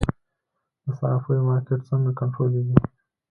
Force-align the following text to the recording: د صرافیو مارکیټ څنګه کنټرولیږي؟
د 0.83 0.85
صرافیو 0.99 1.45
مارکیټ 1.49 1.81
څنګه 1.89 2.11
کنټرولیږي؟ 2.19 2.77